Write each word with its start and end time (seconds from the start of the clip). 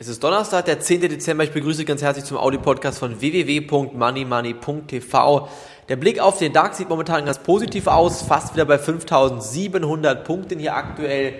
Es 0.00 0.06
ist 0.06 0.22
Donnerstag, 0.22 0.66
der 0.66 0.78
10. 0.78 1.00
Dezember. 1.00 1.42
Ich 1.42 1.50
begrüße 1.50 1.84
ganz 1.84 2.02
herzlich 2.02 2.24
zum 2.24 2.36
Audio-Podcast 2.36 3.00
von 3.00 3.20
www.moneymoney.tv. 3.20 5.48
Der 5.88 5.96
Blick 5.96 6.20
auf 6.20 6.38
den 6.38 6.52
DAX 6.52 6.78
sieht 6.78 6.88
momentan 6.88 7.24
ganz 7.24 7.40
positiv 7.40 7.88
aus, 7.88 8.22
fast 8.22 8.54
wieder 8.54 8.64
bei 8.64 8.78
5700 8.78 10.24
Punkten 10.24 10.60
hier 10.60 10.76
aktuell 10.76 11.34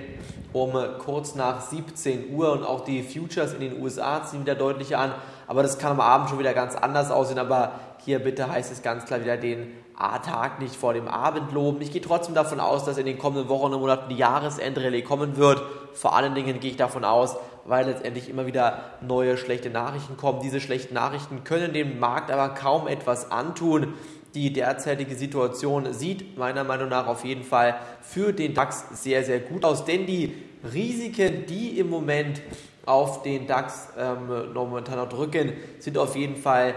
um 0.52 0.72
kurz 0.98 1.34
nach 1.34 1.60
17 1.60 2.34
Uhr 2.34 2.52
und 2.52 2.64
auch 2.64 2.84
die 2.84 3.02
Futures 3.02 3.52
in 3.52 3.60
den 3.60 3.82
USA 3.82 4.24
ziehen 4.24 4.40
wieder 4.40 4.54
deutlich 4.54 4.96
an, 4.96 5.12
aber 5.46 5.62
das 5.62 5.78
kann 5.78 5.92
am 5.92 6.00
Abend 6.00 6.30
schon 6.30 6.38
wieder 6.38 6.54
ganz 6.54 6.74
anders 6.74 7.10
aussehen, 7.10 7.38
aber 7.38 7.72
hier 8.04 8.18
bitte 8.18 8.50
heißt 8.50 8.72
es 8.72 8.82
ganz 8.82 9.04
klar 9.04 9.20
wieder 9.20 9.36
den 9.36 9.72
A-Tag 9.96 10.60
nicht 10.60 10.76
vor 10.76 10.94
dem 10.94 11.08
Abend 11.08 11.52
loben. 11.52 11.82
Ich 11.82 11.90
gehe 11.90 12.00
trotzdem 12.00 12.34
davon 12.34 12.60
aus, 12.60 12.84
dass 12.84 12.98
in 12.98 13.06
den 13.06 13.18
kommenden 13.18 13.48
Wochen 13.48 13.74
und 13.74 13.80
Monaten 13.80 14.08
die 14.08 14.16
Jahresendrallye 14.16 15.02
kommen 15.02 15.36
wird. 15.36 15.60
Vor 15.92 16.16
allen 16.16 16.34
Dingen 16.34 16.60
gehe 16.60 16.70
ich 16.70 16.76
davon 16.76 17.04
aus, 17.04 17.36
weil 17.64 17.86
letztendlich 17.86 18.30
immer 18.30 18.46
wieder 18.46 18.80
neue 19.00 19.36
schlechte 19.36 19.70
Nachrichten 19.70 20.16
kommen. 20.16 20.40
Diese 20.40 20.60
schlechten 20.60 20.94
Nachrichten 20.94 21.42
können 21.42 21.72
dem 21.72 21.98
Markt 21.98 22.30
aber 22.30 22.50
kaum 22.50 22.86
etwas 22.86 23.32
antun. 23.32 23.94
Die 24.38 24.52
derzeitige 24.52 25.16
Situation 25.16 25.92
sieht 25.92 26.38
meiner 26.38 26.62
Meinung 26.62 26.88
nach 26.88 27.08
auf 27.08 27.24
jeden 27.24 27.42
Fall 27.42 27.74
für 28.02 28.32
den 28.32 28.54
DAX 28.54 28.84
sehr, 29.02 29.24
sehr 29.24 29.40
gut 29.40 29.64
aus, 29.64 29.84
denn 29.84 30.06
die 30.06 30.32
Risiken, 30.72 31.44
die 31.46 31.76
im 31.80 31.90
Moment 31.90 32.40
auf 32.86 33.24
den 33.24 33.48
DAX 33.48 33.88
ähm, 33.98 34.52
momentan 34.54 34.98
noch 34.98 35.08
drücken, 35.08 35.54
sind 35.80 35.98
auf 35.98 36.14
jeden 36.14 36.36
Fall 36.36 36.74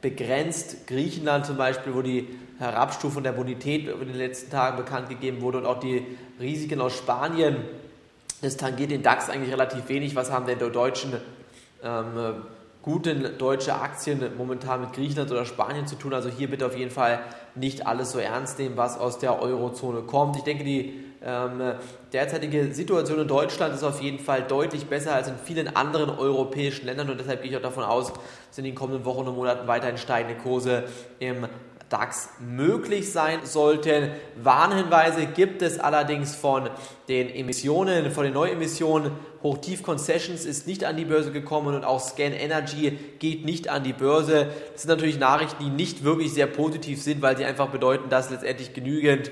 begrenzt. 0.00 0.86
Griechenland 0.86 1.44
zum 1.44 1.58
Beispiel, 1.58 1.94
wo 1.94 2.00
die 2.00 2.28
Herabstufung 2.58 3.22
der 3.22 3.32
Bonität 3.32 3.88
in 3.88 4.08
den 4.08 4.16
letzten 4.16 4.50
Tagen 4.50 4.78
bekannt 4.78 5.10
gegeben 5.10 5.42
wurde 5.42 5.58
und 5.58 5.66
auch 5.66 5.80
die 5.80 6.06
Risiken 6.40 6.80
aus 6.80 6.96
Spanien 6.96 7.56
das 8.40 8.56
tangiert 8.56 8.90
den 8.90 9.04
DAX 9.04 9.30
eigentlich 9.30 9.52
relativ 9.52 9.88
wenig. 9.88 10.16
Was 10.16 10.32
haben 10.32 10.46
denn 10.46 10.58
die 10.58 10.68
deutschen 10.68 11.12
ähm, 11.84 12.42
guten 12.82 13.38
deutsche 13.38 13.74
Aktien 13.74 14.20
momentan 14.36 14.80
mit 14.80 14.92
Griechenland 14.92 15.30
oder 15.30 15.44
Spanien 15.44 15.86
zu 15.86 15.96
tun? 15.96 16.12
Also 16.12 16.28
hier 16.28 16.50
bitte 16.50 16.66
auf 16.66 16.76
jeden 16.76 16.90
Fall 16.90 17.20
nicht 17.54 17.86
alles 17.86 18.12
so 18.12 18.18
ernst 18.18 18.58
nehmen, 18.58 18.76
was 18.76 18.98
aus 18.98 19.18
der 19.18 19.40
Eurozone 19.40 20.02
kommt. 20.02 20.36
Ich 20.36 20.42
denke, 20.42 20.64
die 20.64 21.04
ähm, 21.24 21.74
derzeitige 22.12 22.72
Situation 22.74 23.20
in 23.20 23.28
Deutschland 23.28 23.74
ist 23.74 23.84
auf 23.84 24.02
jeden 24.02 24.18
Fall 24.18 24.42
deutlich 24.42 24.86
besser 24.86 25.14
als 25.14 25.28
in 25.28 25.36
vielen 25.36 25.74
anderen 25.76 26.10
europäischen 26.10 26.86
Ländern 26.86 27.10
und 27.10 27.20
deshalb 27.20 27.42
gehe 27.42 27.50
ich 27.52 27.56
auch 27.56 27.62
davon 27.62 27.84
aus, 27.84 28.12
dass 28.12 28.58
in 28.58 28.64
den 28.64 28.74
kommenden 28.74 29.04
Wochen 29.04 29.28
und 29.28 29.36
Monaten 29.36 29.68
weiterhin 29.68 29.98
steigende 29.98 30.36
Kurse 30.42 30.84
im 31.20 31.46
DAX 31.92 32.30
möglich 32.40 33.12
sein 33.12 33.40
sollten. 33.44 34.10
Warnhinweise 34.42 35.26
gibt 35.26 35.60
es 35.60 35.78
allerdings 35.78 36.34
von 36.34 36.70
den 37.08 37.28
Emissionen, 37.28 38.10
von 38.10 38.24
den 38.24 38.32
Neuemissionen. 38.32 39.12
Hochtief 39.42 39.82
Concessions 39.82 40.46
ist 40.46 40.66
nicht 40.66 40.84
an 40.84 40.96
die 40.96 41.04
Börse 41.04 41.32
gekommen 41.32 41.74
und 41.74 41.84
auch 41.84 42.00
Scan 42.00 42.32
Energy 42.32 42.98
geht 43.18 43.44
nicht 43.44 43.68
an 43.68 43.84
die 43.84 43.92
Börse. 43.92 44.48
Das 44.72 44.82
sind 44.82 44.88
natürlich 44.88 45.18
Nachrichten, 45.18 45.62
die 45.62 45.70
nicht 45.70 46.02
wirklich 46.04 46.32
sehr 46.32 46.46
positiv 46.46 47.02
sind, 47.02 47.20
weil 47.20 47.36
sie 47.36 47.44
einfach 47.44 47.68
bedeuten, 47.68 48.08
dass 48.08 48.30
letztendlich 48.30 48.72
genügend 48.72 49.30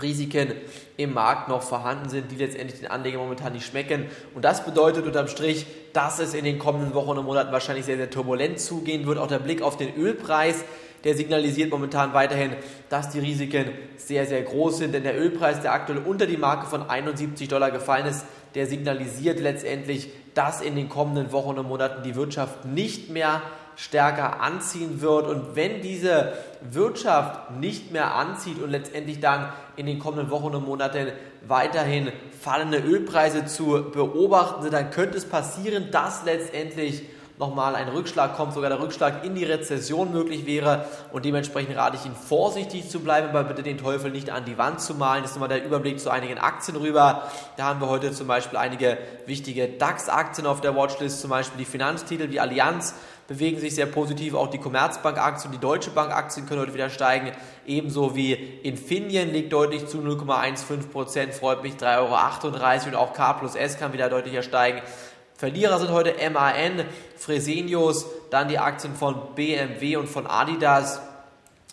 Risiken 0.00 0.52
im 0.96 1.12
Markt 1.12 1.48
noch 1.48 1.62
vorhanden 1.62 2.08
sind, 2.08 2.30
die 2.30 2.36
letztendlich 2.36 2.80
den 2.80 2.90
Anlegern 2.90 3.20
momentan 3.20 3.52
nicht 3.52 3.66
schmecken. 3.66 4.06
Und 4.34 4.44
das 4.44 4.64
bedeutet 4.64 5.04
unterm 5.06 5.28
Strich, 5.28 5.66
dass 5.92 6.18
es 6.18 6.34
in 6.34 6.44
den 6.44 6.58
kommenden 6.58 6.94
Wochen 6.94 7.18
und 7.18 7.24
Monaten 7.24 7.52
wahrscheinlich 7.52 7.84
sehr, 7.84 7.96
sehr 7.96 8.10
turbulent 8.10 8.60
zugehen 8.60 9.06
wird. 9.06 9.18
Auch 9.18 9.26
der 9.26 9.38
Blick 9.38 9.62
auf 9.62 9.76
den 9.76 9.94
Ölpreis 9.96 10.64
der 11.04 11.14
signalisiert 11.16 11.70
momentan 11.70 12.12
weiterhin, 12.12 12.52
dass 12.88 13.10
die 13.10 13.20
Risiken 13.20 13.66
sehr, 13.96 14.26
sehr 14.26 14.42
groß 14.42 14.78
sind, 14.78 14.94
denn 14.94 15.04
der 15.04 15.18
Ölpreis, 15.18 15.60
der 15.60 15.72
aktuell 15.72 15.98
unter 15.98 16.26
die 16.26 16.36
Marke 16.36 16.66
von 16.66 16.88
71 16.88 17.48
Dollar 17.48 17.70
gefallen 17.70 18.06
ist, 18.06 18.24
der 18.54 18.66
signalisiert 18.66 19.40
letztendlich, 19.40 20.10
dass 20.34 20.60
in 20.60 20.76
den 20.76 20.88
kommenden 20.88 21.32
Wochen 21.32 21.58
und 21.58 21.68
Monaten 21.68 22.02
die 22.02 22.14
Wirtschaft 22.14 22.64
nicht 22.64 23.10
mehr 23.10 23.42
stärker 23.78 24.40
anziehen 24.40 25.00
wird. 25.00 25.28
Und 25.28 25.54
wenn 25.54 25.80
diese 25.80 26.32
Wirtschaft 26.60 27.52
nicht 27.52 27.92
mehr 27.92 28.14
anzieht 28.16 28.60
und 28.60 28.70
letztendlich 28.70 29.20
dann 29.20 29.52
in 29.76 29.86
den 29.86 30.00
kommenden 30.00 30.30
Wochen 30.30 30.54
und 30.54 30.66
Monaten 30.66 31.12
weiterhin 31.46 32.10
fallende 32.40 32.78
Ölpreise 32.78 33.46
zu 33.46 33.90
beobachten 33.92 34.62
sind, 34.62 34.74
dann 34.74 34.90
könnte 34.90 35.16
es 35.16 35.24
passieren, 35.24 35.90
dass 35.92 36.24
letztendlich 36.24 37.04
nochmal 37.38 37.74
ein 37.74 37.88
Rückschlag 37.88 38.36
kommt, 38.36 38.54
sogar 38.54 38.70
der 38.70 38.80
Rückschlag 38.80 39.24
in 39.24 39.34
die 39.34 39.44
Rezession 39.44 40.12
möglich 40.12 40.46
wäre. 40.46 40.86
Und 41.12 41.24
dementsprechend 41.24 41.76
rate 41.76 41.96
ich 41.96 42.04
Ihnen 42.04 42.16
vorsichtig 42.16 42.88
zu 42.88 43.00
bleiben, 43.00 43.28
aber 43.28 43.44
bitte 43.44 43.62
den 43.62 43.78
Teufel 43.78 44.10
nicht 44.10 44.30
an 44.30 44.44
die 44.44 44.58
Wand 44.58 44.80
zu 44.80 44.94
malen. 44.94 45.22
Das 45.22 45.32
ist 45.32 45.36
nochmal 45.36 45.48
der 45.48 45.64
Überblick 45.64 46.00
zu 46.00 46.10
einigen 46.10 46.38
Aktien 46.38 46.76
rüber. 46.76 47.22
Da 47.56 47.64
haben 47.64 47.80
wir 47.80 47.88
heute 47.88 48.12
zum 48.12 48.26
Beispiel 48.26 48.58
einige 48.58 48.98
wichtige 49.26 49.68
DAX-Aktien 49.68 50.46
auf 50.46 50.60
der 50.60 50.74
Watchlist, 50.74 51.20
zum 51.20 51.30
Beispiel 51.30 51.58
die 51.58 51.70
Finanztitel 51.70 52.30
wie 52.30 52.40
Allianz 52.40 52.94
bewegen 53.28 53.60
sich 53.60 53.74
sehr 53.74 53.86
positiv. 53.86 54.34
Auch 54.34 54.48
die 54.48 54.58
Commerzbank-Aktien, 54.58 55.52
die 55.52 55.58
Deutsche 55.58 55.90
Bank-Aktien 55.90 56.46
können 56.46 56.62
heute 56.62 56.74
wieder 56.74 56.90
steigen. 56.90 57.30
Ebenso 57.66 58.16
wie 58.16 58.32
Infineon 58.32 59.28
liegt 59.28 59.52
deutlich 59.52 59.86
zu 59.86 59.98
0,15 59.98 60.88
Prozent, 60.90 61.34
freut 61.34 61.62
mich 61.62 61.74
3,38 61.74 61.98
Euro. 61.98 62.86
Und 62.88 62.94
auch 62.96 63.12
K 63.12 63.34
plus 63.34 63.54
S 63.54 63.78
kann 63.78 63.92
wieder 63.92 64.08
deutlicher 64.08 64.42
steigen. 64.42 64.80
Verlierer 65.38 65.78
sind 65.78 65.92
heute 65.92 66.14
MAN, 66.32 66.84
Fresenius, 67.16 68.06
dann 68.28 68.48
die 68.48 68.58
Aktien 68.58 68.96
von 68.96 69.36
BMW 69.36 69.94
und 69.94 70.08
von 70.08 70.26
Adidas. 70.26 71.00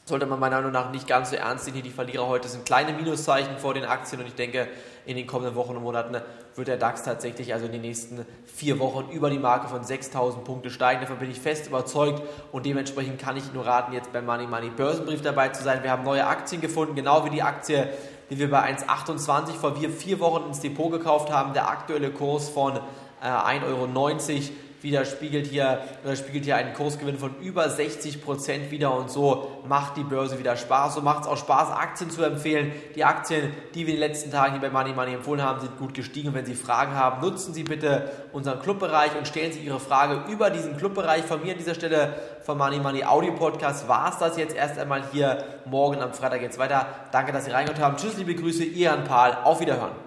Sollte 0.06 0.28
man 0.28 0.40
meiner 0.40 0.58
Meinung 0.58 0.72
nach 0.72 0.92
nicht 0.92 1.08
ganz 1.08 1.31
so 1.31 1.36
ernst 1.36 1.66
sehen. 1.66 1.74
Hier 1.74 1.81
die 1.81 1.90
Verlierer 1.90 2.28
heute 2.28 2.48
sind 2.48 2.64
kleine 2.64 2.94
Minuszeichen 2.94 3.58
vor 3.58 3.74
den 3.74 3.86
Aktien 3.86 4.22
und 4.22 4.28
ich 4.28 4.36
denke, 4.36 4.68
in 5.08 5.16
den 5.18 5.25
kommenden 5.25 5.56
Wochen 5.56 5.75
und 5.75 5.81
Monaten 5.81 6.22
wird 6.56 6.68
der 6.68 6.78
DAX 6.78 7.02
tatsächlich 7.02 7.56
also 7.56 7.66
in 7.66 7.72
den 7.72 7.81
nächsten 7.81 8.24
vier 8.46 8.78
Wochen 8.78 9.09
über 9.09 9.31
die 9.31 9.40
Marke 9.40 9.68
von 9.68 9.84
6000 9.84 10.44
Punkte 10.44 10.70
steigen. 10.70 11.02
Davon 11.02 11.18
bin 11.18 11.31
ich 11.31 11.40
fest 11.40 11.66
überzeugt 11.66 12.22
und 12.52 12.68
dementsprechend 12.68 13.20
kann 13.20 13.36
ich 13.36 13.52
nur 13.52 13.66
raten, 13.66 13.94
jetzt 13.94 14.14
beim 14.14 14.28
Money 14.28 14.46
Money 14.46 14.70
Börsenbrief 14.70 15.24
dabei 15.24 15.50
zu 15.50 15.64
sein. 15.64 15.81
Wir 15.81 15.90
haben 15.90 16.04
neue 16.04 16.28
Aktien 16.28 16.62
gefunden, 16.62 16.94
genau 16.94 17.25
wie 17.25 17.31
die 17.31 17.42
Aktie, 17.42 17.90
die 18.30 18.38
wir 18.38 18.52
bei 18.52 18.62
1,28 18.75 19.54
vor 19.54 19.75
vier 19.75 20.20
Wochen 20.20 20.50
ins 20.50 20.59
Depot 20.59 20.92
gekauft 20.92 21.31
haben. 21.31 21.54
Der 21.54 21.68
aktuelle 21.68 22.12
Kurs 22.12 22.50
von 22.50 22.80
1,90 23.25 23.62
äh, 23.62 23.66
Euro 23.66 23.88
widerspiegelt 24.86 25.47
hier, 25.47 25.80
oder 26.03 26.16
spiegelt 26.16 26.46
hier 26.46 26.56
einen 26.56 26.74
Kursgewinn 26.74 27.18
von 27.18 27.36
über 27.41 27.69
60 27.69 28.24
Prozent 28.24 28.72
wieder 28.72 28.96
und 28.96 29.09
so 29.09 29.63
macht 29.68 29.97
die 29.97 30.03
Börse 30.03 30.40
wieder 30.40 30.56
Spaß. 30.56 30.96
So 30.96 31.02
macht 31.02 31.24
es 31.24 31.28
auch 31.28 31.38
Spaß, 31.38 31.72
Aktien 31.72 32.09
zu 32.12 32.24
empfehlen. 32.24 32.72
Die 32.96 33.03
Aktien, 33.03 33.52
die 33.74 33.88
wir 33.88 33.96
in 33.96 34.00
den 34.00 34.09
letzten 34.09 34.31
Tagen 34.31 34.53
hier 34.53 34.62
bei 34.62 34.69
Money 34.69 34.94
Money 34.94 35.16
empfohlen 35.16 35.44
haben, 35.44 35.59
sind 35.59 35.78
gut 35.78 35.94
gestiegen. 35.94 36.30
Und 36.30 36.36
wenn 36.36 36.46
Sie 36.46 36.56
Fragen 36.56 36.94
haben, 36.94 37.19
nutzen 37.22 37.53
Sie 37.53 37.63
bitte 37.63 38.12
unseren 38.31 38.62
Clubbereich 38.62 39.18
und 39.18 39.28
stellen 39.28 39.52
Sie 39.52 39.59
Ihre 39.59 39.80
Frage 39.80 40.31
über 40.31 40.52
diesen 40.52 40.78
Clubbereich. 40.78 41.24
Von 41.24 41.42
mir 41.42 41.53
an 41.53 41.57
dieser 41.57 41.74
Stelle 41.74 42.13
vom 42.46 42.57
Money 42.57 42.80
Money 42.80 43.03
Audio 43.03 43.34
Podcast 43.34 43.88
war 43.90 44.09
es 44.12 44.19
das 44.19 44.38
jetzt 44.38 44.56
erst 44.56 44.78
einmal 44.78 45.03
hier. 45.12 45.44
Morgen 45.66 46.00
am 46.00 46.13
Freitag 46.13 46.42
geht's 46.42 46.59
weiter. 46.59 46.86
Danke, 47.12 47.31
dass 47.31 47.46
Sie 47.46 47.52
reingehört 47.52 47.81
haben. 47.81 47.97
Tschüss, 47.97 48.18
liebe 48.18 48.36
Grüße, 48.36 48.63
Ihr 48.63 48.92
Jan 48.92 49.03
Pahl. 49.03 49.40
Auf 49.44 49.59
Wiederhören. 49.59 50.05